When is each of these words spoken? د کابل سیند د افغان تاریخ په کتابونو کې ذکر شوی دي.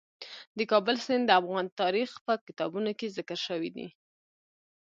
د 0.57 0.59
کابل 0.71 0.95
سیند 1.05 1.23
د 1.27 1.31
افغان 1.39 1.65
تاریخ 1.81 2.09
په 2.25 2.33
کتابونو 2.47 2.89
کې 2.99 3.13
ذکر 3.17 3.37
شوی 3.47 3.69
دي. 3.77 3.87